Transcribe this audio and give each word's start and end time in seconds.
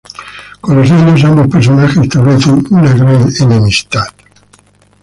Con 0.61 0.77
los 0.77 0.89
años, 0.89 1.23
ambos 1.25 1.47
personajes 1.47 1.95
establecen 1.97 2.65
una 2.71 2.91
gran 2.91 3.27
enemistad. 3.51 4.05